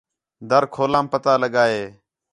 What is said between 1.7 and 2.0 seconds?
ہِے